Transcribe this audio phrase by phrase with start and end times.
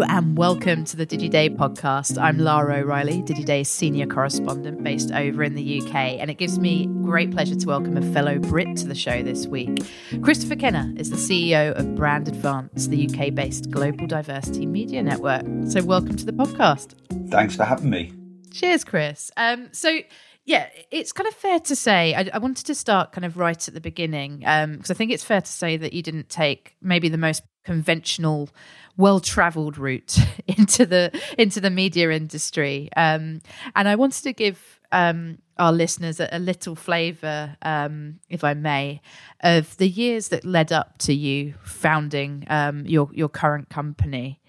[0.00, 2.16] Hello and welcome to the DigiDay podcast.
[2.16, 6.86] I'm Lara O'Reilly, DigiDay's senior correspondent based over in the UK, and it gives me
[7.02, 9.84] great pleasure to welcome a fellow Brit to the show this week.
[10.22, 15.44] Christopher Kenna is the CEO of Brand Advance, the UK based global diversity media network.
[15.68, 16.94] So, welcome to the podcast.
[17.30, 18.14] Thanks for having me.
[18.52, 19.30] Cheers, Chris.
[19.36, 19.98] Um, so,
[20.50, 22.12] yeah, it's kind of fair to say.
[22.12, 25.12] I, I, wanted to start kind of right at the beginning because um, I think
[25.12, 28.50] it's fair to say that you didn't take maybe the most conventional
[28.96, 30.18] well-traveled route
[30.48, 33.40] into the into the media industry um,
[33.76, 38.54] and i wanted to give um, our listeners a, a little flavor um, if i
[38.54, 39.00] may
[39.40, 44.39] of the years that led up to you founding um, your your current company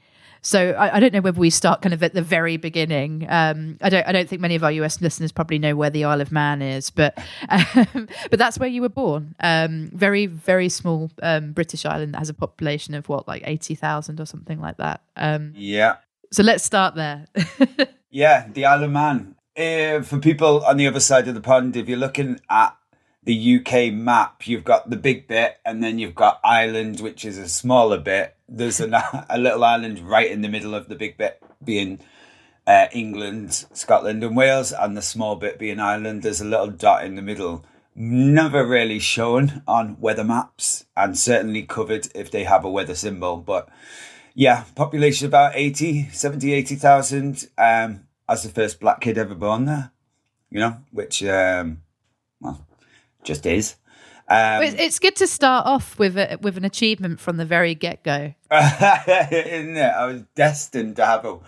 [0.41, 3.27] so I, I, don't know whether we start kind of at the very beginning.
[3.29, 4.07] Um, I don't.
[4.07, 6.61] I don't think many of our US listeners probably know where the Isle of Man
[6.61, 7.17] is, but
[7.49, 9.35] um, but that's where you were born.
[9.39, 13.75] Um, very very small um, British island that has a population of what like eighty
[13.75, 15.01] thousand or something like that.
[15.15, 15.97] Um, yeah.
[16.31, 17.27] So let's start there.
[18.09, 19.35] yeah, the Isle of Man.
[19.55, 22.75] Uh, for people on the other side of the pond, if you're looking at
[23.23, 27.37] the UK map, you've got the big bit, and then you've got Ireland, which is
[27.37, 28.35] a smaller bit.
[28.51, 31.99] There's a, a little island right in the middle of the big bit being
[32.67, 36.21] uh, England, Scotland, and Wales, and the small bit being Ireland.
[36.21, 37.65] There's a little dot in the middle.
[37.95, 43.37] Never really shown on weather maps, and certainly covered if they have a weather symbol.
[43.37, 43.69] But
[44.33, 47.47] yeah, population about 80, 70, 80,000.
[47.57, 49.91] Um, as the first black kid ever born there,
[50.49, 51.81] you know, which, um,
[52.39, 52.65] well,
[53.23, 53.75] just is.
[54.31, 58.01] Um, it's good to start off with a, with an achievement from the very get
[58.01, 58.33] go.
[58.51, 59.93] Isn't it?
[59.93, 61.39] I was destined to have a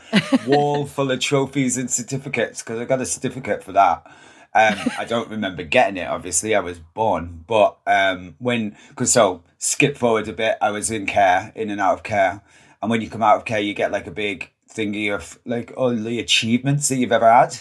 [0.45, 4.05] wall full of trophies and certificates because I got a certificate for that.
[4.53, 6.09] Um, I don't remember getting it.
[6.09, 10.91] Obviously, I was born, but um, when because so skip forward a bit, I was
[10.91, 12.41] in care, in and out of care,
[12.81, 15.71] and when you come out of care, you get like a big thingy of like
[15.77, 17.55] all the achievements that you've ever had.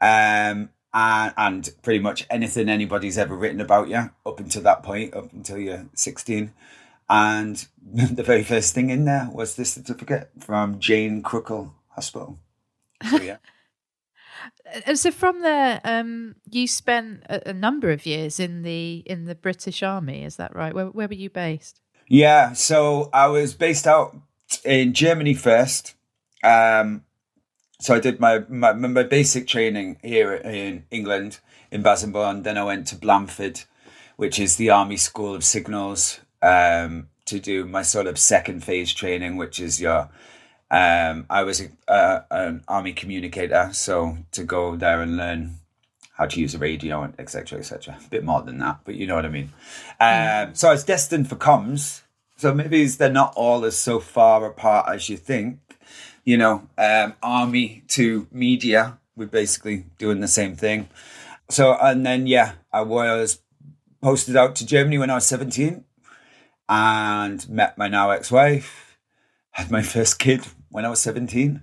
[0.00, 5.14] Um, and, and pretty much anything anybody's ever written about you up until that point,
[5.14, 6.52] up until you're 16.
[7.08, 12.38] And the very first thing in there was this certificate from Jane Crookall Hospital.
[13.08, 13.36] So, yeah.
[14.86, 19.24] and so from there, um, you spent a, a, number of years in the in
[19.24, 20.24] the British Army.
[20.24, 20.74] Is that right?
[20.74, 21.80] Where, where were you based?
[22.06, 24.16] Yeah, so I was based out
[24.64, 25.94] in Germany first.
[26.42, 27.04] Um,
[27.80, 32.44] so I did my, my, my basic training here in England in Bassingbourn.
[32.44, 33.64] Then I went to Blandford,
[34.16, 38.92] which is the Army School of Signals, um, to do my sort of second phase
[38.92, 40.10] training, which is your.
[40.70, 45.56] Um, I was a, uh, an army communicator, so to go there and learn
[46.12, 47.58] how to use a radio and etc.
[47.58, 47.98] etc.
[48.04, 49.52] A bit more than that, but you know what I mean.
[49.98, 52.02] Um, so I was destined for comms.
[52.36, 55.58] So maybe they're not all as so far apart as you think
[56.30, 59.00] you know, um, army to media.
[59.16, 60.88] We're basically doing the same thing.
[61.48, 63.40] So, and then, yeah, I was
[64.00, 65.84] posted out to Germany when I was 17
[66.68, 68.96] and met my now ex wife,
[69.50, 71.62] had my first kid when I was 17.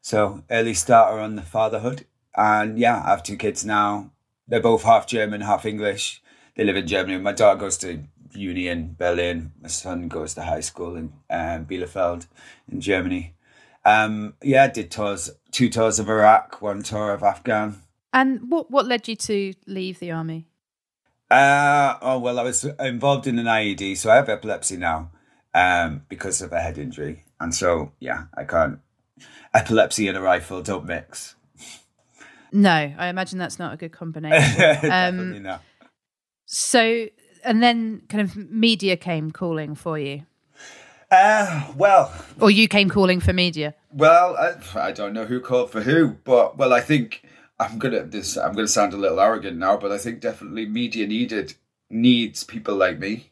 [0.00, 2.06] So, early starter on the fatherhood.
[2.34, 4.12] And yeah, I have two kids now.
[4.46, 6.22] They're both half German, half English.
[6.56, 7.18] They live in Germany.
[7.18, 9.52] My daughter goes to uni in Berlin.
[9.60, 12.26] My son goes to high school in um, Bielefeld
[12.72, 13.34] in Germany.
[13.84, 17.80] Um, yeah, did tours, two tours of Iraq, one tour of Afghan.
[18.12, 20.46] And what what led you to leave the army?
[21.30, 25.10] Uh, oh well, I was involved in an IED, so I have epilepsy now
[25.54, 28.80] um, because of a head injury, and so yeah, I can't.
[29.54, 31.34] Epilepsy and a rifle don't mix.
[32.52, 34.58] No, I imagine that's not a good combination.
[34.58, 35.62] Definitely um, not.
[36.46, 37.06] So,
[37.44, 40.22] and then kind of media came calling for you.
[41.10, 43.74] Uh, well, or you came calling for media.
[43.92, 47.22] Well, I, I don't know who called for who, but well, I think
[47.58, 48.36] I'm gonna this.
[48.36, 51.54] I'm gonna sound a little arrogant now, but I think definitely media needed
[51.90, 53.30] needs people like me.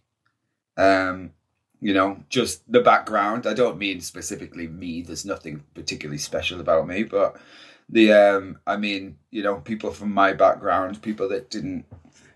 [0.78, 1.32] Um,
[1.80, 3.46] you know, just the background.
[3.46, 5.02] I don't mean specifically me.
[5.02, 7.36] There's nothing particularly special about me, but
[7.88, 11.84] the um, I mean, you know, people from my background, people that didn't,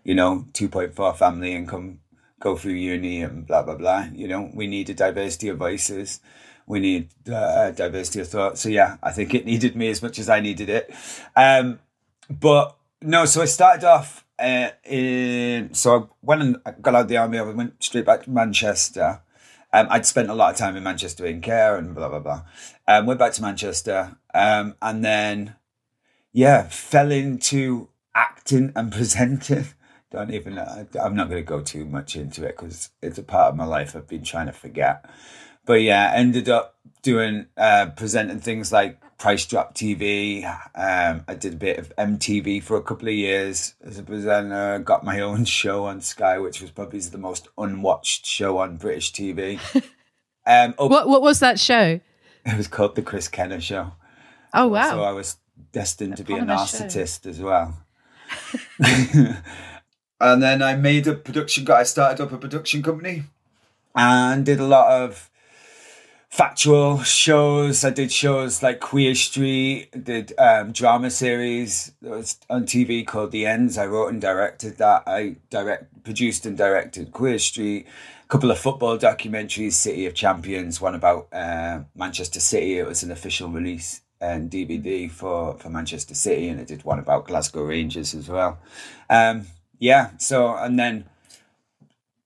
[0.04, 2.00] you know, two point four family income
[2.40, 4.08] go through uni and blah blah blah.
[4.12, 6.20] You know, we need a diversity of voices.
[6.66, 8.58] We need uh, diversity of thought.
[8.58, 10.92] So yeah, I think it needed me as much as I needed it.
[11.36, 11.80] Um,
[12.28, 15.74] but no, so I started off uh, in.
[15.74, 17.38] So I went and I got out of the army.
[17.38, 19.20] I went straight back to Manchester.
[19.72, 22.42] Um, I'd spent a lot of time in Manchester in care and blah blah blah.
[22.88, 25.54] Um, went back to Manchester, um, and then
[26.32, 29.66] yeah, fell into acting and presenting
[30.10, 33.50] don't even I'm not going to go too much into it because it's a part
[33.50, 35.04] of my life I've been trying to forget.
[35.64, 40.44] but yeah, ended up doing uh, presenting things like Price Drop TV.
[40.74, 44.78] Um, I did a bit of MTV for a couple of years as a presenter.
[44.80, 49.12] Got my own show on Sky, which was probably the most unwatched show on British
[49.12, 49.60] TV.
[50.46, 52.00] um, oh, what what was that show?
[52.44, 53.92] It was called the Chris Kenna Show.
[54.54, 54.90] Oh wow!
[54.90, 55.36] So I was
[55.72, 57.30] destined to be a narcissist show.
[57.30, 57.76] as well.
[60.20, 61.70] and then I made a production.
[61.70, 63.24] I started up a production company
[63.94, 65.30] and did a lot of
[66.28, 67.84] factual shows.
[67.84, 73.32] I did shows like Queer Street, did um, drama series that was on TV called
[73.32, 73.76] The Ends.
[73.76, 75.02] I wrote and directed that.
[75.06, 77.86] I direct produced and directed Queer Street.
[78.24, 82.78] A couple of football documentaries, City of Champions, one about uh, Manchester City.
[82.78, 86.98] It was an official release and DVD for, for Manchester City, and I did one
[86.98, 88.58] about Glasgow Rangers as well.
[89.08, 89.46] Um,
[89.80, 91.06] yeah, so and then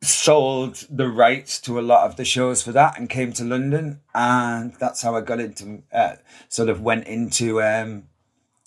[0.02, 4.00] sold the rights to a lot of the shows for that and came to London,
[4.14, 6.16] and that's how I got into uh,
[6.48, 8.08] sort of went into um,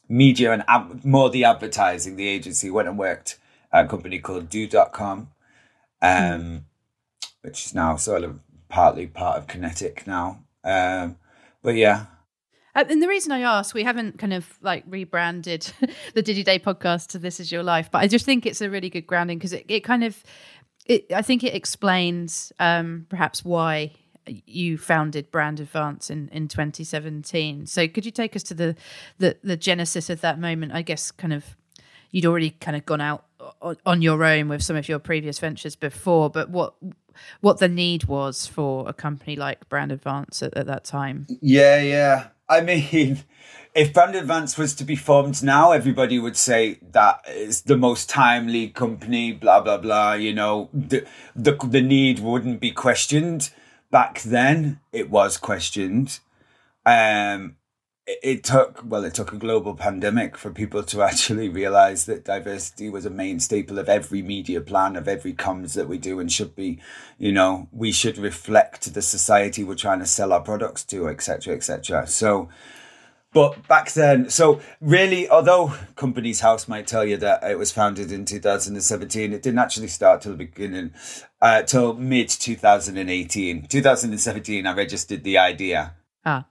[0.09, 2.15] media and more the advertising.
[2.15, 3.37] The agency went and worked
[3.71, 5.29] at a company called Do.com,
[6.01, 6.61] um, mm.
[7.41, 8.39] which is now sort of
[8.69, 10.39] partly part of Kinetic now.
[10.63, 11.17] Um,
[11.61, 12.05] but yeah,
[12.77, 15.71] uh, and the reason I ask, we haven't kind of like rebranded
[16.13, 18.89] the Digiday podcast to This Is Your Life, but I just think it's a really
[18.89, 20.23] good grounding because it, it kind of,
[20.85, 23.93] it, I think it explains um, perhaps why
[24.27, 27.65] you founded Brand Advance in, in 2017.
[27.65, 28.75] So could you take us to the,
[29.17, 30.73] the, the genesis of that moment?
[30.73, 31.55] I guess kind of
[32.11, 33.25] you'd already kind of gone out
[33.85, 36.75] on your own with some of your previous ventures before, but what
[37.41, 41.25] what the need was for a company like Brand Advance at, at that time?
[41.41, 42.27] Yeah, yeah.
[42.49, 43.23] I mean,
[43.75, 48.09] if Brand Advance was to be formed now, everybody would say that is the most
[48.09, 50.13] timely company, blah, blah, blah.
[50.13, 51.05] You know, the,
[51.35, 53.51] the, the need wouldn't be questioned.
[53.91, 56.19] Back then, it was questioned.
[56.85, 57.56] Um,
[58.07, 62.89] it, took, well, it took a global pandemic for people to actually realize that diversity
[62.89, 66.31] was a main staple of every media plan, of every comms that we do and
[66.31, 66.79] should be,
[67.17, 71.53] you know, we should reflect the society we're trying to sell our products to, etc.,
[71.53, 72.07] etc.
[72.07, 72.47] So,
[73.33, 78.11] but back then, so really, although Companies House might tell you that it was founded
[78.11, 80.93] in 2017, it didn't actually start till the beginning,
[81.41, 83.67] uh, till mid 2018.
[83.67, 85.93] 2017, I registered the idea.
[86.25, 86.45] Ah.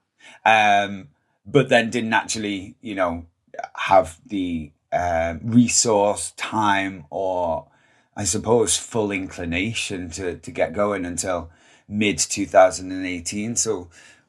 [0.44, 1.08] Um,
[1.46, 3.26] but then didn't actually, you know,
[3.74, 7.68] have the uh, resource, time, or
[8.16, 11.50] I suppose full inclination to to get going until
[11.88, 13.56] mid 2018.
[13.56, 13.88] So,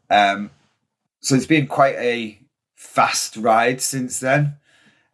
[0.09, 0.51] um,
[1.19, 2.39] so it's been quite a
[2.75, 4.57] fast ride since then.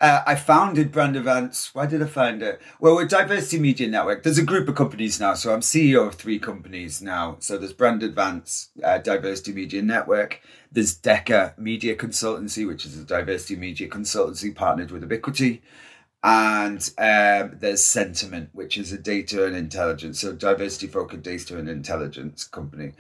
[0.02, 1.74] Uh, I founded Brand Advance.
[1.74, 2.62] Why did I find it?
[2.82, 4.24] Well, we're Diversity Media Network.
[4.24, 5.34] There's a group of companies now.
[5.34, 7.38] So I'm CEO of three companies now.
[7.40, 10.42] So there's Brand Advance, uh, Diversity Media Network.
[10.74, 15.62] There's Deca Media Consultancy, which is a diversity media consultancy partnered with Ubiquity.
[16.24, 21.70] And um, there's Sentiment, which is a data and intelligence, so diversity focused data and
[21.70, 22.94] intelligence company.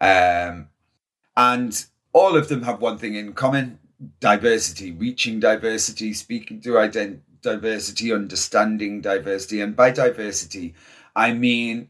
[0.00, 0.68] Um,
[1.36, 3.78] and all of them have one thing in common
[4.20, 9.60] diversity, reaching diversity, speaking to ident- diversity, understanding diversity.
[9.60, 10.74] And by diversity,
[11.14, 11.88] I mean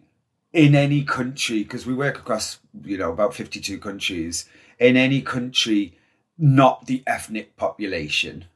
[0.52, 5.98] in any country, because we work across, you know, about 52 countries, in any country,
[6.38, 8.46] not the ethnic population.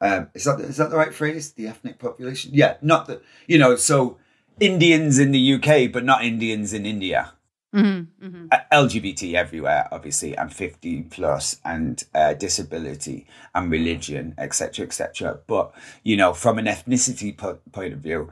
[0.00, 1.52] Um, is that is that the right phrase?
[1.52, 2.50] The ethnic population?
[2.54, 3.76] Yeah, not the you know.
[3.76, 4.18] So
[4.60, 7.32] Indians in the UK, but not Indians in India.
[7.74, 8.46] Mm-hmm, mm-hmm.
[8.50, 15.40] Uh, LGBT everywhere, obviously, and 50 plus, and uh, disability, and religion, etc., etc.
[15.46, 18.30] But you know, from an ethnicity po- point of view,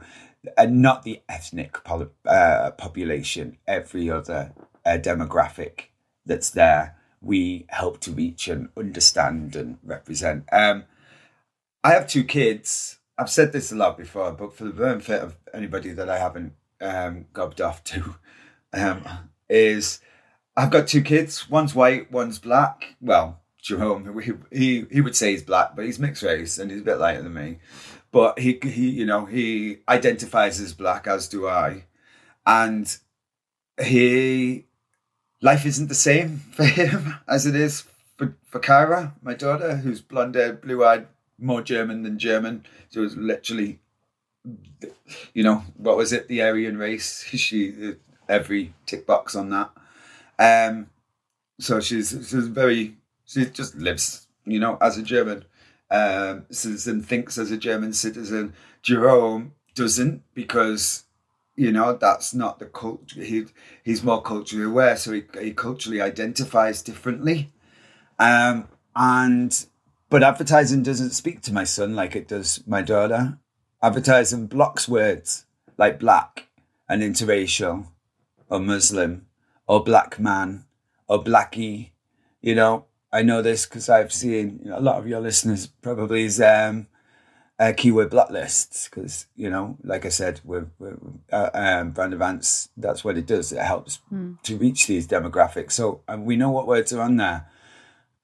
[0.57, 4.53] uh, not the ethnic pol- uh, population, every other
[4.85, 5.89] uh, demographic
[6.25, 10.45] that's there, we help to reach and understand and represent.
[10.51, 10.85] Um,
[11.83, 12.99] I have two kids.
[13.17, 16.53] I've said this a lot before, but for the benefit of anybody that I haven't
[16.81, 18.15] um, gobbed off to,
[18.73, 20.01] um, is
[20.57, 21.49] I've got two kids.
[21.49, 22.95] One's white, one's black.
[23.01, 26.81] Well, Jerome, he, he he would say he's black, but he's mixed race and he's
[26.81, 27.59] a bit lighter than me.
[28.11, 31.85] But he he you know he identifies as black, as do I,
[32.45, 32.95] and
[33.83, 34.64] he
[35.45, 37.83] life isn't the same for him as it is
[38.17, 42.65] for for Kyra, my daughter, who's blonde haired, blue eyed, more German than German.
[42.89, 43.79] So it's literally,
[45.33, 46.27] you know, what was it?
[46.27, 47.23] The Aryan race.
[47.45, 47.95] She
[48.27, 49.69] every tick box on that.
[50.39, 50.89] Um,
[51.59, 55.45] so she's she's very she just lives, you know, as a German
[55.91, 58.53] um, citizen, thinks as a German citizen.
[58.81, 61.04] Jerome doesn't because
[61.55, 63.45] you know that's not the culture he
[63.83, 67.51] he's more culturally aware so he, he culturally identifies differently.
[68.19, 69.65] Um and
[70.09, 73.37] but advertising doesn't speak to my son like it does my daughter.
[73.81, 75.45] Advertising blocks words
[75.77, 76.47] like black
[76.87, 77.87] and interracial
[78.49, 79.27] or muslim
[79.67, 80.65] or black man
[81.07, 81.91] or blackie
[82.41, 82.85] you know.
[83.13, 86.41] I know this because i've seen you know, a lot of your listeners probably is
[86.41, 86.87] um
[87.59, 90.99] uh, keyword blacklists because you know, like I said, with, with
[91.31, 93.51] uh, um, Brand Advance, that's what it does.
[93.51, 94.41] It helps mm.
[94.43, 95.73] to reach these demographics.
[95.73, 97.47] So and we know what words are on there,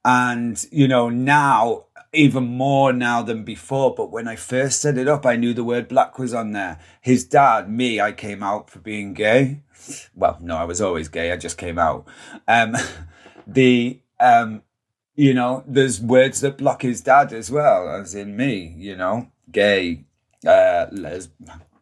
[0.03, 3.95] and you know now even more now than before.
[3.95, 6.79] But when I first set it up, I knew the word black was on there.
[6.99, 9.61] His dad, me, I came out for being gay.
[10.13, 11.31] Well, no, I was always gay.
[11.31, 12.05] I just came out.
[12.47, 12.75] Um,
[13.47, 14.63] the um,
[15.15, 19.29] you know, there's words that block his dad as well, as in me, you know,
[19.51, 20.05] gay,
[20.47, 21.29] uh, les-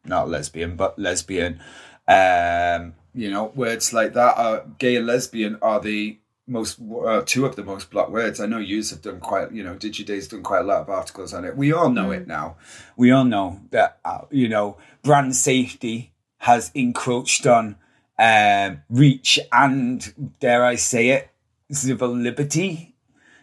[0.05, 1.59] not lesbian, but lesbian.
[2.07, 6.17] Um, you know, words like that are gay and lesbian are the
[6.47, 8.39] most uh, two of the most blocked words.
[8.39, 11.33] I know you have done quite, you know, DigiDay's done quite a lot of articles
[11.33, 11.55] on it.
[11.55, 12.17] We all know mm.
[12.17, 12.57] it now.
[12.97, 17.75] We all know that uh, you know brand safety has encroached on
[18.17, 21.29] um, reach and dare I say it,
[21.69, 22.88] civil liberty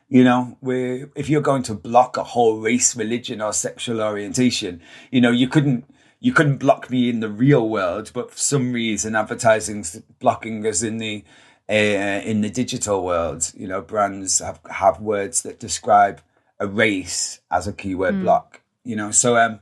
[0.08, 4.80] you know, where if you're going to block a whole race, religion, or sexual orientation,
[5.10, 5.84] you know, you couldn't
[6.20, 10.82] you couldn't block me in the real world, but for some reason, advertising's blocking us
[10.82, 11.25] in the
[11.68, 13.52] uh, in the digital world.
[13.54, 16.20] You know, brands have have words that describe
[16.58, 18.22] a race as a keyword mm.
[18.22, 18.60] block.
[18.84, 19.60] You know, so um,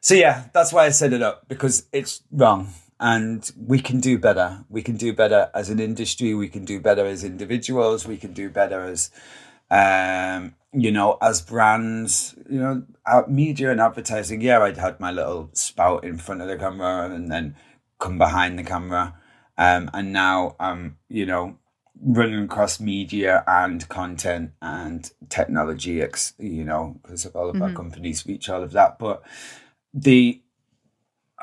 [0.00, 2.68] so yeah, that's why I set it up because it's wrong
[3.00, 4.64] and we can do better.
[4.68, 6.34] We can do better as an industry.
[6.34, 8.06] We can do better as individuals.
[8.06, 9.10] We can do better as
[9.70, 12.84] um, you know, as brands, you know,
[13.26, 17.30] media and advertising, yeah, I'd had my little spout in front of the camera and
[17.30, 17.56] then
[17.98, 19.14] come behind the camera.
[19.56, 21.58] Um, and now I'm, you know,
[22.00, 26.04] running across media and content and technology,
[26.38, 27.62] you know, because of all of mm-hmm.
[27.64, 28.98] our companies reach all of that.
[28.98, 29.22] But
[29.92, 30.40] the,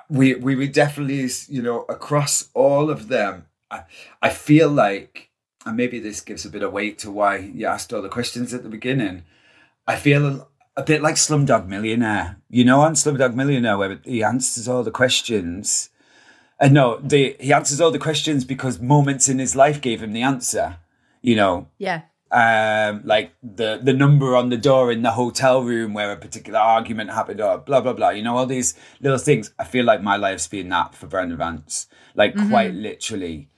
[0.09, 3.83] we, we would definitely, you know, across all of them, I,
[4.21, 5.31] I feel like
[5.65, 8.53] and maybe this gives a bit of weight to why you asked all the questions
[8.53, 9.23] at the beginning.
[9.87, 12.37] I feel a, a bit like Slumdog Millionaire.
[12.49, 15.89] You know, on Slumdog Millionaire, where he answers all the questions.
[16.59, 20.03] And uh, no, the, he answers all the questions because moments in his life gave
[20.03, 20.77] him the answer.
[21.21, 21.67] You know.
[21.79, 22.01] Yeah.
[22.31, 26.59] Um, like the the number on the door in the hotel room where a particular
[26.59, 28.09] argument happened, or blah blah blah.
[28.09, 29.53] You know, all these little things.
[29.57, 32.49] I feel like my life's been that for Brand Advance, like mm-hmm.
[32.49, 33.49] quite literally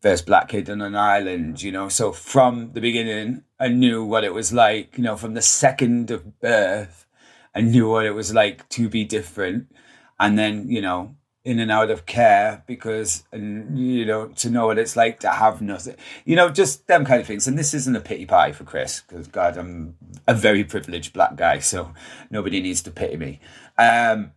[0.00, 1.88] first black kid on an island, you know.
[1.88, 6.10] So from the beginning, I knew what it was like, you know, from the second
[6.10, 7.06] of birth,
[7.54, 9.74] I knew what it was like to be different.
[10.18, 14.66] And then, you know, in and out of care because, and, you know, to know
[14.66, 15.96] what it's like to have nothing,
[16.26, 17.48] you know, just them kind of things.
[17.48, 19.96] And this isn't a pity party for Chris because, God, I'm
[20.26, 21.94] a very privileged black guy, so
[22.30, 23.40] nobody needs to pity me.
[23.78, 24.32] Um,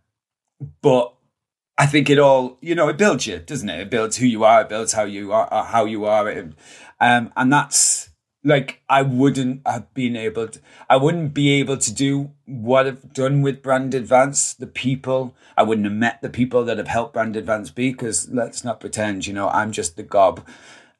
[0.80, 1.14] but
[1.76, 3.80] I think it all, you know, it builds you, doesn't it?
[3.80, 4.62] It builds who you are.
[4.62, 6.30] It builds how you are, uh, how you are.
[7.00, 8.10] Um, and that's
[8.44, 13.12] like, I wouldn't have been able to, I wouldn't be able to do what I've
[13.12, 15.34] done with Brand Advance, the people.
[15.56, 18.80] I wouldn't have met the people that have helped Brand Advance be, because let's not
[18.80, 20.46] pretend, you know, I'm just the gob.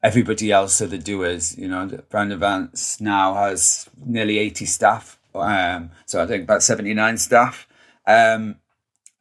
[0.03, 1.87] Everybody else are the doers, you know.
[2.09, 5.19] Brand Advance now has nearly 80 staff.
[5.33, 7.67] Um, so I think about 79 staff.
[8.05, 8.57] Um,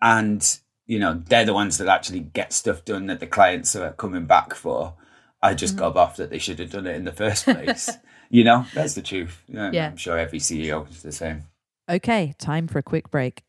[0.03, 3.93] and you know, they're the ones that actually get stuff done that the clients are
[3.93, 4.95] coming back for.
[5.43, 5.81] I just mm.
[5.81, 7.91] gob off that they should have done it in the first place.
[8.31, 9.43] you know, that's the truth.
[9.49, 9.87] Yeah, yeah.
[9.89, 11.45] I'm sure every CEO is the same.
[11.89, 13.43] Okay, time for a quick break.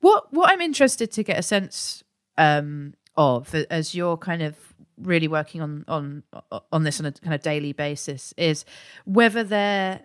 [0.00, 2.02] What what I'm interested to get a sense
[2.36, 4.56] um, of as you're kind of
[4.98, 6.22] really working on on
[6.70, 8.64] on this on a kind of daily basis is
[9.04, 10.02] whether there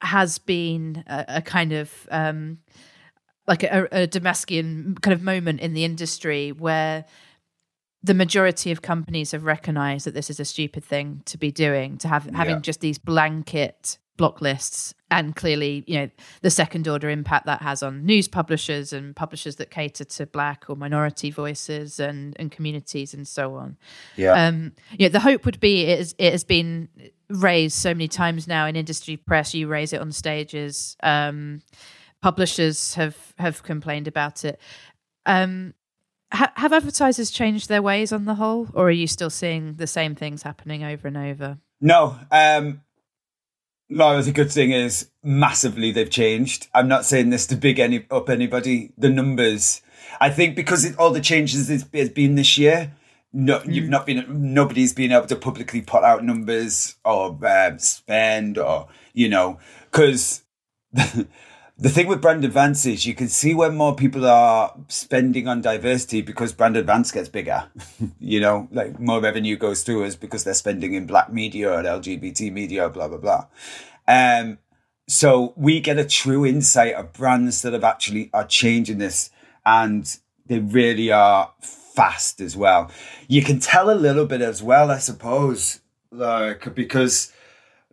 [0.00, 2.58] has been a, a kind of um,
[3.46, 7.04] like a, a Damaskian kind of moment in the industry where
[8.02, 11.98] the majority of companies have recognized that this is a stupid thing to be doing
[11.98, 12.60] to have having yeah.
[12.60, 16.10] just these blanket block lists and clearly you know
[16.42, 20.64] the second order impact that has on news publishers and publishers that cater to black
[20.68, 23.76] or minority voices and and communities and so on.
[24.16, 24.32] Yeah.
[24.32, 26.88] Um you know the hope would be it, is, it has been
[27.28, 29.54] raised so many times now in industry press.
[29.54, 30.96] You raise it on stages.
[31.02, 31.62] Um
[32.22, 34.58] publishers have have complained about it.
[35.26, 35.74] Um,
[36.32, 39.86] ha- have advertisers changed their ways on the whole, or are you still seeing the
[39.86, 41.58] same things happening over and over?
[41.80, 42.82] No, um,
[43.90, 46.68] No, the good thing is massively they've changed.
[46.72, 48.92] I'm not saying this to big any up anybody.
[48.96, 49.82] The numbers,
[50.20, 52.94] I think, because it, all the changes has, has been this year.
[53.34, 53.74] No, mm.
[53.74, 54.24] you've not been.
[54.54, 59.58] Nobody's been able to publicly put out numbers or uh, spend or you know
[59.90, 60.42] because.
[61.82, 65.60] the thing with brand advance is you can see when more people are spending on
[65.60, 67.64] diversity because brand advance gets bigger.
[68.20, 71.82] you know, like more revenue goes through us because they're spending in black media or
[71.82, 73.46] LGBT media, blah blah blah.
[74.06, 74.58] Um,
[75.08, 79.30] so we get a true insight of brands that have actually are changing this,
[79.66, 80.06] and
[80.46, 82.92] they really are fast as well.
[83.26, 85.80] You can tell a little bit as well, I suppose,
[86.12, 87.32] like because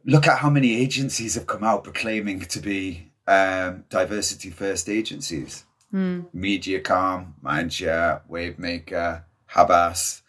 [0.05, 5.63] look at how many agencies have come out proclaiming to be um, diversity first agencies.
[5.93, 6.25] Mm.
[6.35, 10.23] Mediacom, Mindshare, Wavemaker, Havas.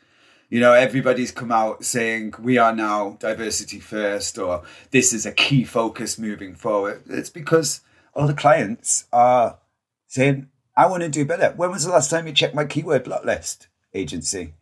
[0.51, 5.33] You know, everybody's come out saying we are now diversity first or this is a
[5.33, 7.03] key focus moving forward.
[7.09, 7.81] It's because
[8.15, 9.59] all the clients are
[10.07, 11.55] saying, I want to do better.
[11.57, 14.55] When was the last time you checked my keyword block list agency?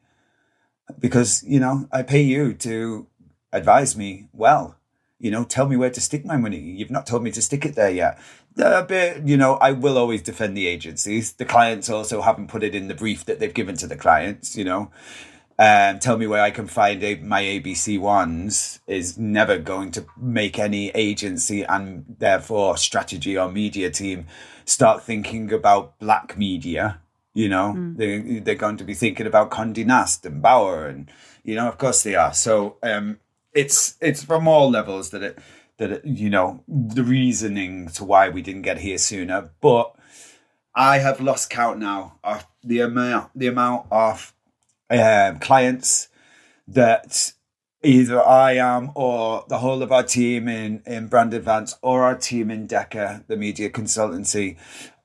[0.98, 3.06] Because, you know, I pay you to
[3.52, 4.77] advise me well
[5.20, 6.58] you know, tell me where to stick my money.
[6.58, 8.18] You've not told me to stick it there yet.
[8.56, 11.32] A bit, you know, I will always defend the agencies.
[11.32, 14.56] The clients also haven't put it in the brief that they've given to the clients,
[14.56, 14.90] you know.
[15.60, 20.06] Um, tell me where I can find a, my ABC ones is never going to
[20.16, 24.26] make any agency and therefore strategy or media team
[24.64, 27.00] start thinking about black media.
[27.34, 27.96] You know, mm.
[27.96, 31.10] they, they're going to be thinking about Condé Nast and Bauer, and
[31.44, 32.32] you know, of course they are.
[32.32, 33.18] So um,
[33.52, 35.38] it's it's from all levels that it
[35.78, 39.50] that it, you know the reasoning to why we didn't get here sooner.
[39.60, 39.94] But
[40.74, 44.34] I have lost count now of the amount the amount of
[44.90, 46.08] um, clients
[46.66, 47.32] that
[47.82, 52.16] either I am or the whole of our team in, in Brand Advance or our
[52.16, 54.56] team in Deca, the media consultancy,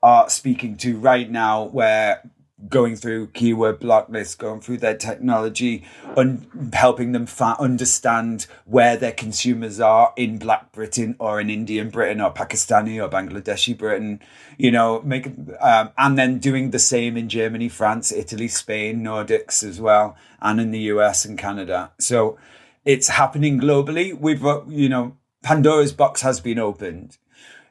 [0.02, 2.30] are speaking to right now where
[2.68, 5.84] going through keyword block lists, going through their technology,
[6.16, 11.90] and helping them fa- understand where their consumers are in Black Britain or in Indian
[11.90, 14.20] Britain or Pakistani or Bangladeshi Britain,
[14.58, 15.26] you know, make
[15.60, 20.60] um, and then doing the same in Germany, France, Italy, Spain, Nordics as well, and
[20.60, 21.92] in the US and Canada.
[21.98, 22.38] So
[22.84, 24.18] it's happening globally.
[24.18, 27.18] We've, you know, Pandora's box has been opened.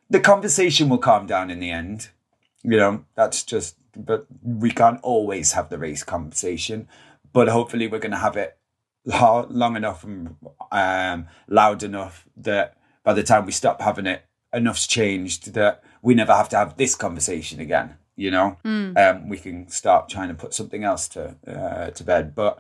[0.10, 2.10] The conversation will calm down in the end.
[2.64, 6.88] You know, that's just but we can't always have the race conversation.
[7.32, 8.58] But hopefully, we're going to have it
[9.06, 10.36] long enough and
[10.72, 14.24] um, loud enough that by the time we stop having it,
[14.54, 17.98] enough's changed that we never have to have this conversation again.
[18.16, 18.96] You know, mm.
[18.98, 22.36] um, we can start trying to put something else to uh, to bed.
[22.36, 22.60] But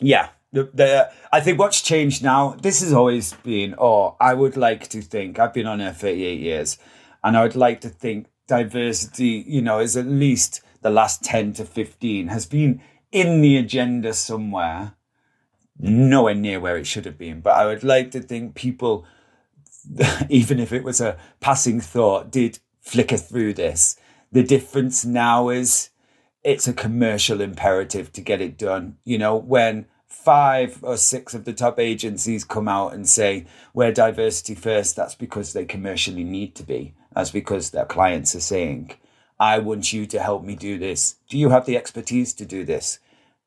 [0.00, 2.56] yeah, the, the I think what's changed now.
[2.60, 5.38] This has always been, or I would like to think.
[5.38, 6.78] I've been on air thirty eight years,
[7.22, 11.52] and I would like to think diversity, you know, is at least the last 10
[11.54, 12.80] to 15 has been
[13.12, 14.94] in the agenda somewhere,
[15.78, 17.40] nowhere near where it should have been.
[17.40, 19.06] But I would like to think people,
[20.28, 23.96] even if it was a passing thought, did flicker through this.
[24.32, 25.90] The difference now is
[26.42, 28.96] it's a commercial imperative to get it done.
[29.04, 33.92] You know, when five or six of the top agencies come out and say we're
[33.92, 36.94] diversity first, that's because they commercially need to be.
[37.18, 38.92] That's because their clients are saying,
[39.40, 41.16] I want you to help me do this.
[41.28, 43.00] Do you have the expertise to do this?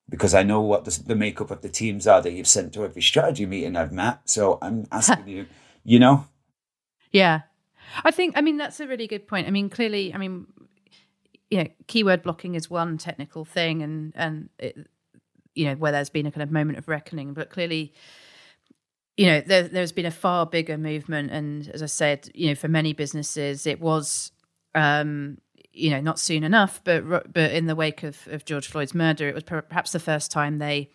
[0.09, 2.83] Because I know what the, the makeup of the teams are that you've sent to
[2.83, 4.19] every strategy meeting I've met.
[4.25, 5.45] So I'm asking you,
[5.85, 6.25] you know?
[7.13, 7.43] Yeah.
[8.03, 9.47] I think, I mean, that's a really good point.
[9.47, 10.47] I mean, clearly, I mean,
[11.49, 14.85] you know, keyword blocking is one technical thing and, and, it,
[15.55, 17.93] you know, where there's been a kind of moment of reckoning, but clearly,
[19.17, 21.31] you know, there, there's been a far bigger movement.
[21.31, 24.31] And as I said, you know, for many businesses, it was,
[24.73, 25.37] um,
[25.73, 29.27] you know, not soon enough, but but in the wake of, of George Floyd's murder,
[29.27, 30.89] it was perhaps the first time they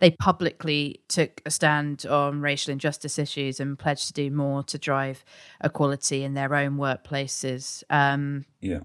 [0.00, 4.76] they publicly took a stand on racial injustice issues and pledged to do more to
[4.76, 5.24] drive
[5.62, 7.84] equality in their own workplaces.
[7.88, 8.80] Um, yeah.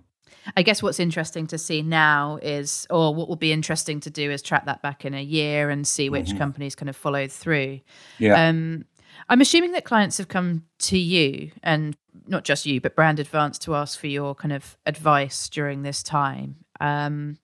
[0.56, 4.32] I guess what's interesting to see now is, or what will be interesting to do
[4.32, 6.38] is track that back in a year and see which mm-hmm.
[6.38, 7.80] companies kind of followed through.
[8.20, 8.48] Yeah.
[8.48, 8.86] Um,
[9.30, 13.58] I'm assuming that clients have come to you and not just you, but Brand Advance
[13.60, 16.58] to ask for your kind of advice during this time.
[16.80, 17.38] Um,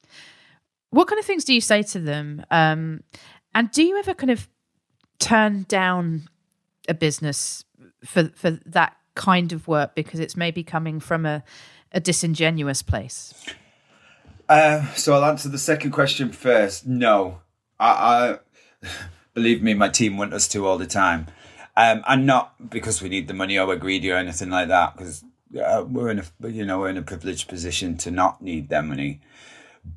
[0.92, 2.46] what kind of things do you say to them?
[2.52, 3.04] Um,
[3.56, 4.48] and do you ever kind of
[5.20, 6.28] turn down
[6.88, 7.64] a business
[8.04, 11.44] for for that kind of work because it's maybe coming from a,
[11.94, 13.34] a disingenuous place?
[14.50, 16.86] Uh, so I'll answer the second question first.
[16.86, 17.42] No,
[17.80, 18.40] I,
[18.84, 18.88] I
[19.34, 21.28] believe me, my team want us to all the time.
[21.76, 24.96] Um, and not because we need the money or we're greedy or anything like that,
[24.96, 25.24] because
[25.60, 28.84] uh, we're in a you know we're in a privileged position to not need their
[28.84, 29.22] money.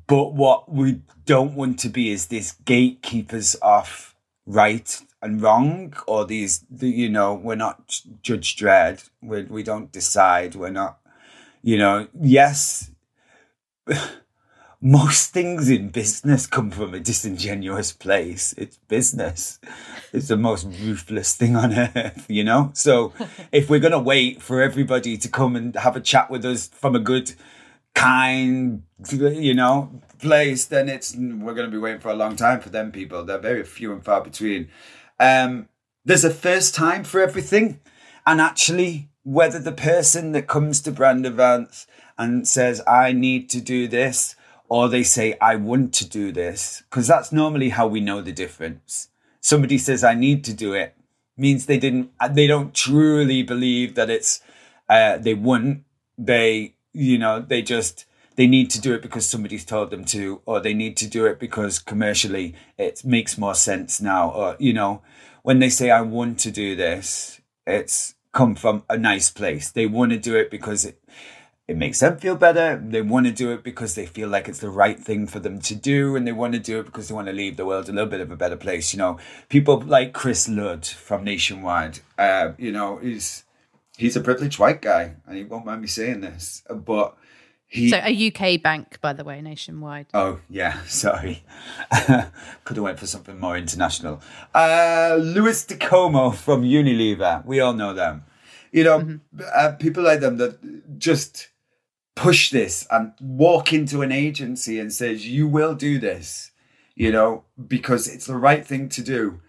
[0.07, 4.15] But what we don't want to be is this gatekeepers of
[4.47, 9.07] right and wrong, or these the, you know we're not Judge Dredd.
[9.21, 10.55] We we don't decide.
[10.55, 10.97] We're not
[11.61, 12.91] you know yes.
[14.79, 18.53] most things in business come from a disingenuous place.
[18.57, 19.59] It's business.
[20.13, 22.69] It's the most ruthless thing on earth, you know?
[22.73, 23.11] So
[23.51, 26.67] if we're going to wait for everybody to come and have a chat with us
[26.67, 27.33] from a good,
[27.95, 32.59] kind, you know, place, then it's, we're going to be waiting for a long time
[32.59, 33.23] for them people.
[33.23, 34.69] They're very few and far between.
[35.19, 35.67] Um,
[36.05, 37.79] there's a first time for everything.
[38.27, 41.87] And actually, whether the person that comes to Brand Advance
[42.17, 44.35] and says, I need to do this,
[44.67, 48.33] or they say, I want to do this, because that's normally how we know the
[48.33, 49.07] difference.
[49.39, 50.93] Somebody says, I need to do it,
[51.37, 54.41] means they didn't, they don't truly believe that it's,
[54.89, 55.85] uh, they wouldn't.
[56.17, 58.03] They, you know, they just,
[58.35, 61.25] they need to do it because somebody's told them to, or they need to do
[61.25, 64.31] it because commercially it makes more sense now.
[64.31, 65.01] Or, you know,
[65.43, 69.71] when they say, I want to do this, it's come from a nice place.
[69.71, 71.01] They want to do it because it,
[71.67, 72.77] it makes them feel better.
[72.77, 75.59] They want to do it because they feel like it's the right thing for them
[75.61, 77.89] to do, and they want to do it because they want to leave the world
[77.89, 78.93] a little bit of a better place.
[78.93, 79.17] You know,
[79.49, 81.99] people like Chris Ludd from Nationwide.
[82.15, 83.43] Uh, you know, he's
[83.97, 87.17] he's a privileged white guy, and he won't mind me saying this, but
[87.67, 87.89] he.
[87.89, 90.07] So a UK bank, by the way, Nationwide.
[90.13, 91.43] Oh yeah, sorry,
[92.63, 94.21] could have went for something more international.
[94.53, 97.45] Uh, Luis Di Como from Unilever.
[97.45, 98.23] We all know them.
[98.71, 99.41] You know, mm-hmm.
[99.55, 101.49] uh, people like them that just
[102.17, 106.51] push this and walk into an agency and says, you will do this,
[106.95, 109.39] you know, because it's the right thing to do.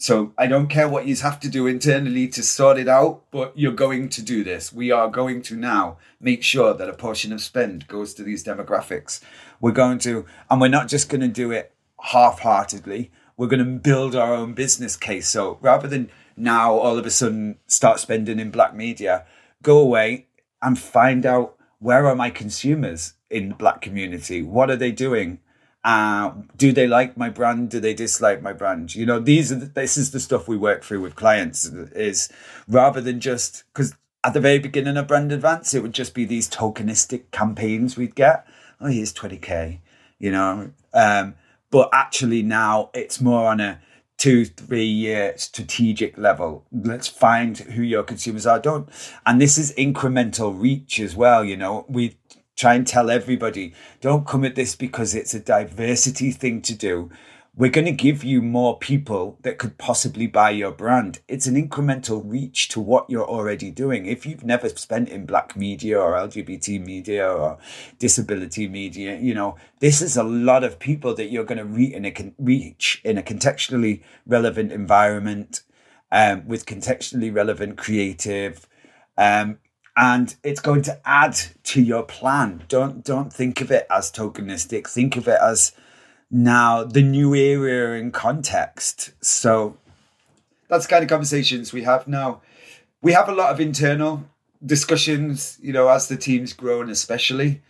[0.00, 3.52] So I don't care what you have to do internally to sort it out, but
[3.58, 4.72] you're going to do this.
[4.72, 8.44] We are going to now make sure that a portion of spend goes to these
[8.44, 9.20] demographics.
[9.60, 13.10] We're going to, and we're not just going to do it half heartedly.
[13.36, 15.28] We're going to build our own business case.
[15.28, 19.26] So rather than now all of a sudden start spending in black media,
[19.64, 20.28] go away
[20.62, 24.42] and find out where are my consumers in the black community?
[24.42, 25.40] What are they doing?
[25.84, 27.70] Uh, do they like my brand?
[27.70, 28.94] Do they dislike my brand?
[28.94, 31.64] You know, these are the, this is the stuff we work through with clients.
[31.64, 32.28] Is
[32.66, 36.24] rather than just because at the very beginning of Brand Advance, it would just be
[36.24, 38.46] these tokenistic campaigns we'd get.
[38.80, 39.80] Oh, here's twenty k.
[40.18, 41.34] You know, um,
[41.70, 43.80] but actually now it's more on a
[44.18, 46.66] two, three year strategic level.
[46.72, 48.58] Let's find who your consumers are.
[48.58, 48.88] Don't,
[49.24, 51.44] and this is incremental reach as well.
[51.44, 52.18] You know, we
[52.58, 57.10] try and tell everybody don't come at this because it's a diversity thing to do
[57.58, 61.18] we're going to give you more people that could possibly buy your brand.
[61.26, 64.06] It's an incremental reach to what you're already doing.
[64.06, 67.58] If you've never spent in black media or LGBT media or
[67.98, 71.94] disability media, you know, this is a lot of people that you're going to reach
[71.94, 75.62] in a, reach in a contextually relevant environment
[76.12, 78.68] um, with contextually relevant creative.
[79.16, 79.58] Um,
[79.98, 82.62] and it's going to add to your plan.
[82.68, 84.88] Don't don't think of it as tokenistic.
[84.88, 85.72] Think of it as
[86.30, 89.10] now the new era in context.
[89.20, 89.76] So
[90.68, 92.42] that's kind of conversations we have now.
[93.02, 94.24] We have a lot of internal
[94.64, 97.62] discussions, you know, as the team's grown, especially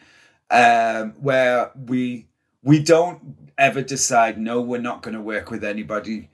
[0.50, 2.26] um, where we
[2.62, 6.28] we don't ever decide no, we're not going to work with anybody,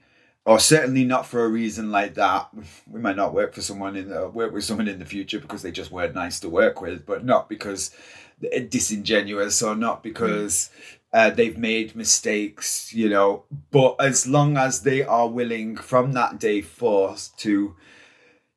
[0.47, 2.49] or certainly not for a reason like that.
[2.87, 5.63] We might not work for someone in the, work with someone in the future because
[5.63, 7.95] they just weren't nice to work with, but not because
[8.41, 10.71] they're disingenuous or not because
[11.15, 16.39] uh, they've made mistakes, you know, but as long as they are willing from that
[16.39, 17.75] day forth to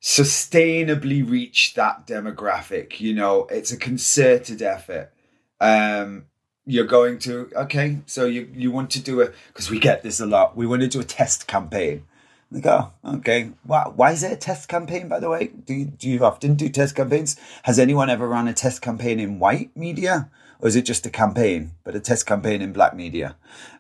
[0.02, 5.14] sustainably reach that demographic, you know, it's a concerted effort.
[5.62, 6.26] Um,
[6.68, 10.20] you're going to okay, so you you want to do a because we get this
[10.20, 10.56] a lot.
[10.56, 12.04] We want to do a test campaign.
[12.52, 13.52] They go, okay.
[13.64, 15.48] Why, why is it a test campaign, by the way?
[15.48, 17.36] Do you, do you often do test campaigns?
[17.64, 20.30] Has anyone ever run a test campaign in white media?
[20.60, 23.36] or is it just a campaign, but a test campaign in black media?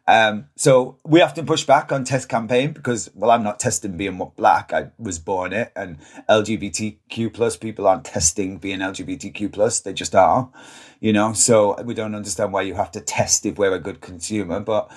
[0.08, 4.21] Um, so we often push back on test campaign because, well, I'm not testing being
[4.36, 4.71] black.
[4.71, 5.97] I was born it, and
[6.30, 9.80] LGBTQ plus people aren't testing being LGBTQ plus.
[9.82, 10.50] They just are,
[10.99, 11.33] you know.
[11.33, 14.89] So we don't understand why you have to test if we're a good consumer, but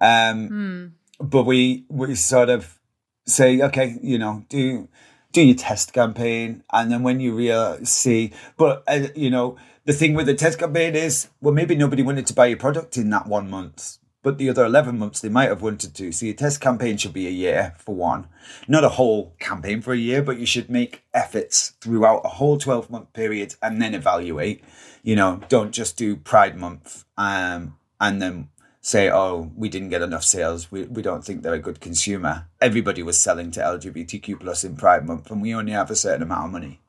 [0.00, 0.90] um, mm.
[1.20, 2.78] but we we sort of
[3.26, 4.88] say, okay, you know, do
[5.32, 9.56] do your test campaign, and then when you real see, but uh, you know
[9.88, 12.98] the thing with the test campaign is, well, maybe nobody wanted to buy your product
[12.98, 13.96] in that one month.
[14.22, 16.12] But the other 11 months they might have wanted to.
[16.12, 18.28] So your test campaign should be a year for one,
[18.66, 22.58] not a whole campaign for a year, but you should make efforts throughout a whole
[22.58, 24.62] 12 month period and then evaluate.
[25.02, 28.48] You know, don't just do Pride Month um, and then
[28.80, 30.70] say, oh, we didn't get enough sales.
[30.70, 32.48] We, we don't think they're a good consumer.
[32.60, 36.22] Everybody was selling to LGBTQ plus in Pride Month and we only have a certain
[36.22, 36.80] amount of money.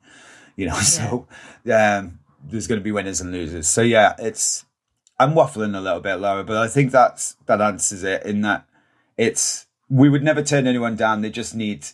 [0.56, 0.80] You know, yeah.
[0.80, 1.28] so
[1.72, 3.68] um, there's going to be winners and losers.
[3.68, 4.64] So yeah, it's
[5.20, 8.24] I'm waffling a little bit, Laura, but I think that's that answers it.
[8.24, 8.64] In that
[9.18, 11.20] it's we would never turn anyone down.
[11.20, 11.86] They just need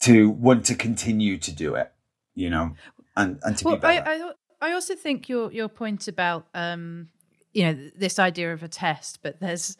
[0.00, 1.90] to want to continue to do it,
[2.34, 2.76] you know,
[3.16, 4.06] and and to well, be better.
[4.06, 7.08] I, I, I also think your your point about um,
[7.54, 9.78] you know this idea of a test, but there's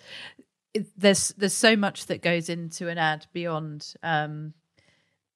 [0.96, 4.54] there's there's so much that goes into an ad beyond um,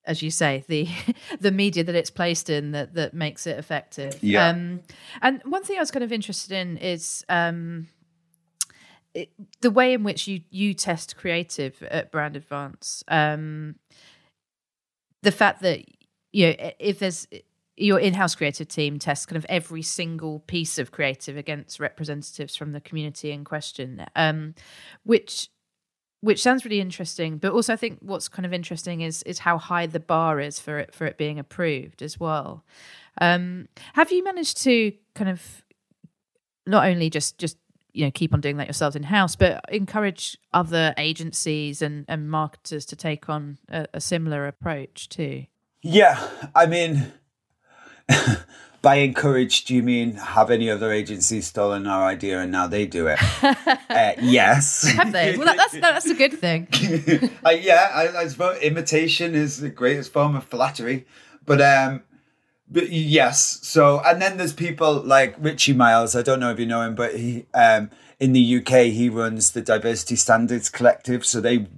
[0.06, 0.88] as you say, the
[1.40, 4.18] the media that it's placed in that that makes it effective.
[4.22, 4.48] Yeah.
[4.48, 4.80] Um,
[5.22, 7.88] and one thing I was kind of interested in is um,
[9.14, 13.04] it, the way in which you you test creative at Brand Advance.
[13.08, 13.76] Um,
[15.22, 15.84] the fact that
[16.32, 17.26] you know if there's
[17.76, 22.70] your in-house creative team tests kind of every single piece of creative against representatives from
[22.70, 24.54] the community in question, um,
[25.02, 25.48] which
[26.24, 29.58] which sounds really interesting but also i think what's kind of interesting is is how
[29.58, 32.64] high the bar is for it for it being approved as well.
[33.20, 35.62] Um, have you managed to kind of
[36.66, 37.56] not only just just
[37.92, 42.28] you know keep on doing that yourselves in house but encourage other agencies and and
[42.28, 45.46] marketers to take on a, a similar approach too?
[45.82, 47.12] Yeah i mean
[48.84, 52.84] by encouraged, do you mean have any other agencies stolen our idea and now they
[52.84, 53.18] do it?
[53.42, 54.86] uh, yes.
[54.88, 55.38] Have they?
[55.38, 56.68] Well, that, that's that's a good thing.
[57.46, 61.06] uh, yeah, I, I suppose imitation is the greatest form of flattery,
[61.46, 62.02] but um,
[62.70, 63.58] but yes.
[63.62, 66.14] So and then there's people like Richie Miles.
[66.14, 69.52] I don't know if you know him, but he um in the UK he runs
[69.52, 71.24] the Diversity Standards Collective.
[71.24, 71.68] So they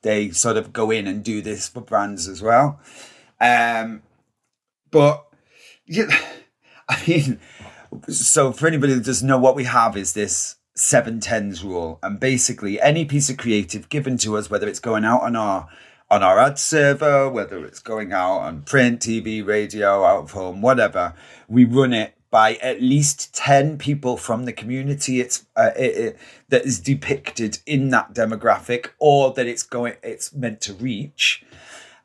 [0.00, 2.80] they sort of go in and do this for brands as well.
[3.42, 4.02] Um,
[4.90, 5.22] but
[5.84, 6.08] yeah
[6.88, 7.40] I mean,
[8.08, 12.20] so for anybody that doesn't know, what we have is this seven tens rule, and
[12.20, 15.68] basically any piece of creative given to us, whether it's going out on our
[16.08, 20.62] on our ad server, whether it's going out on print, TV, radio, out of home,
[20.62, 21.14] whatever,
[21.48, 26.18] we run it by at least 10 people from the community it's uh, it, it,
[26.48, 31.44] that is depicted in that demographic or that it's going it's meant to reach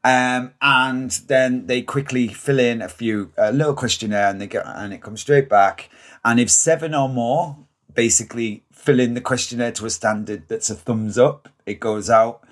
[0.04, 4.66] um, and then they quickly fill in a few a little questionnaire and they get
[4.66, 5.90] and it comes straight back.
[6.26, 7.58] And if seven or more
[7.94, 12.44] basically fill in the questionnaire to a standard that's a thumbs up, it goes out.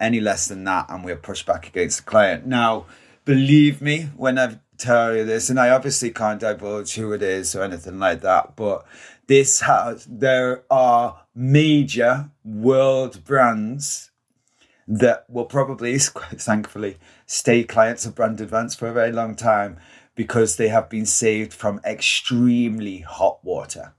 [0.00, 2.46] Any less than that, and we're pushed back against the client.
[2.46, 2.86] Now,
[3.24, 7.56] believe me when I tell you this, and I obviously can't divulge who it is
[7.56, 8.86] or anything like that, but
[9.26, 14.12] this has there are major world brands
[14.88, 16.96] that will probably, thankfully,
[17.26, 19.76] stay clients of Brand Advance for a very long time
[20.14, 23.92] because they have been saved from extremely hot water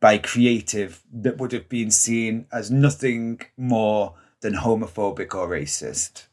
[0.00, 6.26] by creative that would have been seen as nothing more than homophobic or racist.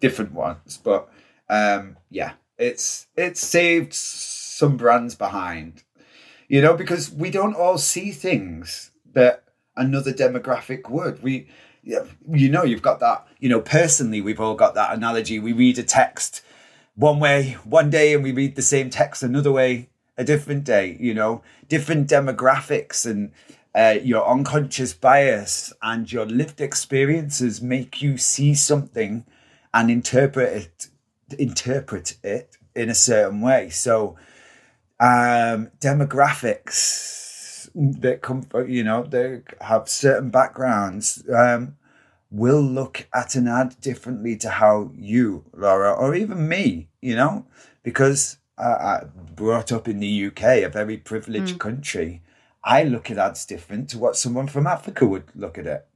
[0.00, 1.08] Different ones, but
[1.48, 5.82] um, yeah, it's it's saved some brands behind,
[6.48, 9.44] you know, because we don't all see things that
[9.76, 11.22] another demographic would.
[11.22, 11.48] We
[11.82, 15.38] you know, you've got that, you know, personally, we've all got that analogy.
[15.38, 16.42] We read a text
[16.94, 20.96] one way one day and we read the same text another way a different day,
[20.98, 23.30] you know, different demographics and
[23.74, 29.24] uh, your unconscious bias and your lived experiences make you see something
[29.72, 30.88] and interpret it,
[31.38, 33.68] interpret it in a certain way.
[33.70, 34.16] So,
[34.98, 37.27] um, demographics
[37.78, 41.76] that come, from, you know, they have certain backgrounds, um,
[42.30, 47.46] will look at an ad differently to how you, Laura, or even me, you know,
[47.82, 51.60] because I, I brought up in the UK, a very privileged mm.
[51.60, 52.22] country.
[52.64, 55.86] I look at ads different to what someone from Africa would look at it,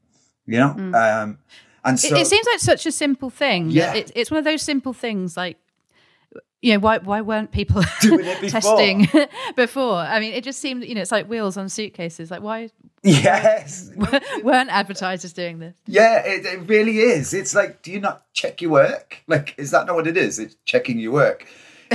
[0.47, 0.75] you know.
[0.79, 1.23] Mm.
[1.23, 1.39] Um,
[1.85, 3.71] and so, it, it, seems like such a simple thing.
[3.71, 5.59] Yeah, it, it's one of those simple things like
[6.63, 8.49] you know why why weren't people doing before?
[8.49, 9.09] testing
[9.57, 9.97] before?
[9.97, 12.31] I mean it just seemed you know it's like wheels on suitcases.
[12.31, 12.71] Like why
[13.03, 13.91] yes.
[14.43, 15.75] weren't advertisers doing this?
[15.87, 17.35] Yeah it, it, really is.
[17.35, 19.19] It's like do you not check your work?
[19.27, 20.39] Like is that not what it is?
[20.39, 21.47] It's checking your work.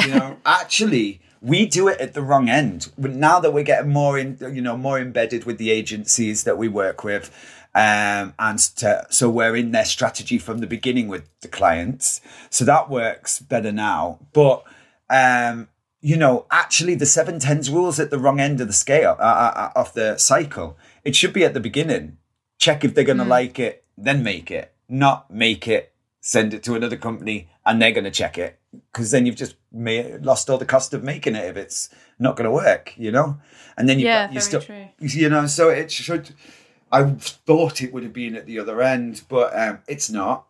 [0.02, 2.92] You know actually we do it at the wrong end.
[2.98, 6.68] Now that we're getting more in you know more embedded with the agencies that we
[6.68, 7.32] work with
[7.78, 12.22] um, and to, so we're in their strategy from the beginning with the clients.
[12.50, 14.18] So that works better now.
[14.34, 14.64] But,
[15.12, 15.68] um,
[16.02, 19.22] you know, actually the seven tens rules at the wrong end of the scale, uh,
[19.46, 20.76] uh, uh, of the cycle.
[21.04, 22.18] It should be at the beginning.
[22.58, 24.74] check if they're going to like it, then make it.
[24.90, 28.60] Not make it, send it to another company, and they're going to check it
[28.92, 32.36] because then you've just made, lost all the cost of making it if it's not
[32.36, 33.38] going to work, you know.
[33.78, 34.88] And then you Yeah, you very still true.
[35.00, 35.46] you know.
[35.48, 36.32] So it should.
[36.92, 40.46] I thought it would have been at the other end, but um, it's not.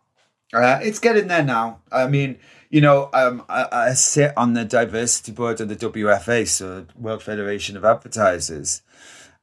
[0.54, 1.80] Uh, it's getting there now.
[1.92, 6.48] I mean, you know, um, I, I sit on the diversity board of the WFA,
[6.48, 8.82] so World Federation of Advertisers,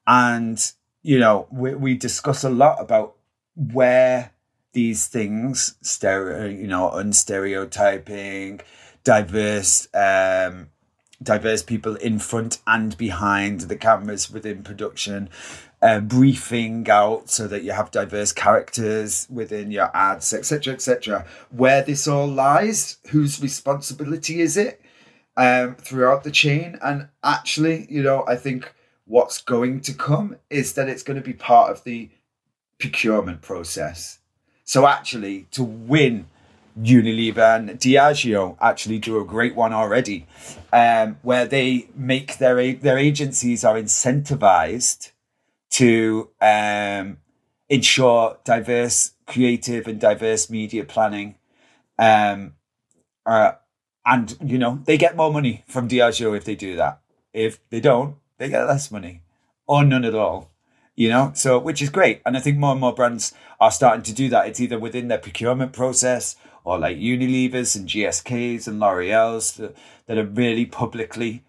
[0.07, 3.17] and you know, we, we discuss a lot about
[3.55, 4.33] where
[4.73, 8.61] these things, stereo, you know, unstereotyping,
[9.05, 10.71] diverse, um,
[11.23, 15.29] diverse people in front and behind the cameras within production,
[16.01, 21.27] briefing out so that you have diverse characters within your ads, etc., etc.
[21.51, 24.81] Where this all lies, whose responsibility is it
[25.37, 26.79] um, throughout the chain?
[26.83, 28.73] And actually, you know, I think
[29.05, 32.09] what's going to come is that it's going to be part of the
[32.79, 34.21] procurement process.
[34.65, 36.27] So actually, to win
[36.81, 40.27] Unilever and Diageo actually do a great one already,
[40.73, 45.11] um, where they make their their agencies are incentivized
[45.75, 47.19] to um,
[47.69, 51.37] ensure diverse creative and diverse media planning,
[51.99, 52.55] um,
[53.27, 53.53] uh,
[54.05, 57.01] and you know they get more money from Diageo if they do that.
[57.33, 59.23] If they don't, they get less money
[59.67, 60.55] or none at all
[60.97, 61.33] you know?
[61.35, 62.23] So which is great.
[62.25, 64.47] And i think more and more brands are starting to do that.
[64.47, 70.19] It's either within their procurement process or like unilevers and gsk's and l'oreal's that, that
[70.19, 71.45] are really publicly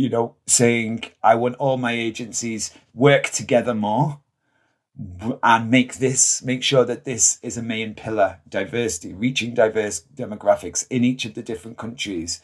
[0.00, 4.20] you know saying i want all my agencies work together more
[5.42, 10.86] and make this make sure that this is a main pillar diversity reaching diverse demographics
[10.90, 12.40] in each of the different countries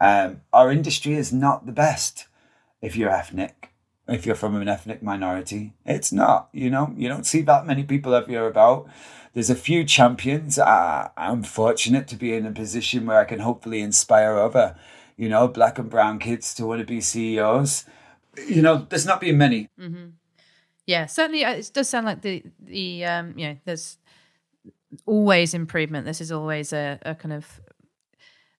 [0.00, 2.26] um, our industry is not the best
[2.80, 3.68] if you're ethnic
[4.08, 5.74] if you're from an ethnic minority.
[5.84, 8.88] It's not, you know, you don't see that many people up here about.
[9.34, 10.58] There's a few champions.
[10.58, 14.76] Uh, I'm fortunate to be in a position where I can hopefully inspire other,
[15.18, 17.84] you know, black and brown kids to want to be CEOs.
[18.48, 19.68] You know, there's not been many.
[20.86, 23.98] Yeah, certainly uh, it does sound like the the um, you know there's
[25.04, 26.06] always improvement.
[26.06, 27.60] This is always a, a kind of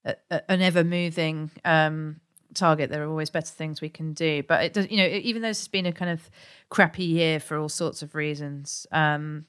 [0.05, 2.19] a, a- an ever moving um,
[2.53, 2.89] target.
[2.91, 5.47] There are always better things we can do, but it does you know even though
[5.47, 6.29] has been a kind of
[6.69, 8.85] crappy year for all sorts of reasons.
[8.91, 9.45] Um,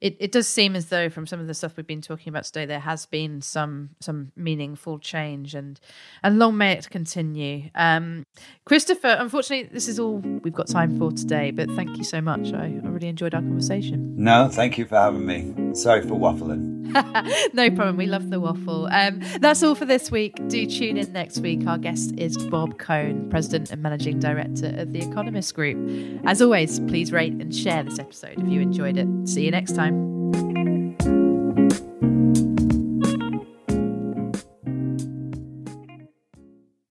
[0.00, 2.44] it, it does seem as though from some of the stuff we've been talking about
[2.44, 5.80] today there has been some some meaningful change and
[6.22, 8.24] and long may it continue um
[8.64, 12.52] christopher unfortunately this is all we've got time for today but thank you so much
[12.52, 15.74] i, I really enjoyed our conversation No, thank you for having me.
[15.74, 16.79] Sorry for waffling.
[17.52, 18.88] no problem we love the waffle.
[18.90, 20.36] Um that's all for this week.
[20.48, 21.66] Do tune in next week.
[21.66, 25.78] Our guest is bob cohn president and managing director of the economist group.
[26.24, 29.06] As always please rate and share this episode if you enjoyed it.
[29.28, 30.49] See you next time